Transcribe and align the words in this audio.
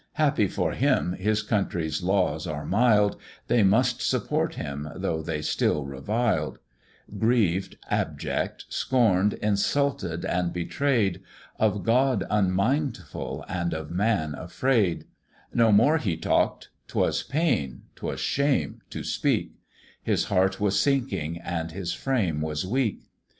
Happy 0.13 0.47
for 0.47 0.71
him 0.71 1.13
his 1.13 1.43
country's 1.43 2.01
laws 2.01 2.47
are 2.47 2.65
mild, 2.65 3.17
They 3.45 3.61
must 3.61 4.01
support 4.01 4.55
him, 4.55 4.89
though 4.95 5.21
they 5.21 5.43
still 5.43 5.85
reviled; 5.85 6.57
Grieved, 7.19 7.77
abject, 7.87 8.65
scorn'd, 8.67 9.33
insulted, 9.33 10.25
and 10.25 10.51
betray'd, 10.51 11.21
Of 11.59 11.83
God 11.83 12.25
unmindful, 12.31 13.45
and 13.47 13.75
of 13.75 13.91
man 13.91 14.33
afraid, 14.33 15.05
No 15.53 15.71
more 15.71 15.99
he 15.99 16.17
talk'd; 16.17 16.69
'twas 16.87 17.21
pain, 17.21 17.83
'twas 17.95 18.19
shame 18.19 18.81
to 18.89 19.03
speak, 19.03 19.51
His 20.01 20.23
heart 20.23 20.59
was 20.59 20.79
sinking, 20.79 21.37
and 21.41 21.71
his 21.73 21.93
frame 21.93 22.41
was 22.41 22.65
weak. 22.65 23.03